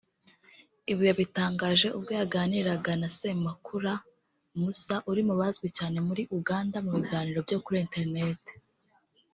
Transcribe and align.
Ibi 0.91 1.03
yabitangaje 1.09 1.87
ubwo 1.97 2.11
yaganiraga 2.19 2.91
na 3.01 3.09
Semakula 3.17 3.91
Musa 4.59 4.95
uri 5.09 5.21
mu 5.27 5.33
bazwi 5.39 5.67
cyane 5.77 5.97
muri 6.07 6.23
Uganda 6.37 6.77
mu 6.85 6.89
biganiro 6.97 7.39
byo 7.47 7.57
kuri 7.63 7.77
‘internet’ 7.85 8.43